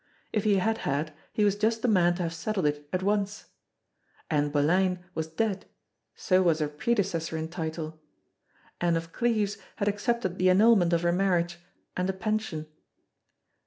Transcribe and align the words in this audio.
If 0.33 0.45
he 0.45 0.55
had 0.55 0.79
had 0.79 1.13
he 1.31 1.45
was 1.45 1.55
just 1.55 1.83
the 1.83 1.87
man 1.87 2.15
to 2.15 2.23
have 2.23 2.33
settled 2.33 2.65
it 2.65 2.89
at 2.91 3.03
once. 3.03 3.45
Anne 4.31 4.49
Boleyn 4.49 5.05
was 5.13 5.27
dead, 5.27 5.67
so 6.15 6.41
was 6.41 6.57
her 6.57 6.67
predecessor 6.67 7.37
in 7.37 7.49
title. 7.49 8.01
Anne 8.81 8.97
of 8.97 9.13
Cleves 9.13 9.59
had 9.75 9.87
accepted 9.87 10.39
the 10.39 10.49
annulment 10.49 10.91
of 10.91 11.03
her 11.03 11.11
marriage 11.11 11.59
and 11.95 12.09
a 12.09 12.13
pension. 12.13 12.65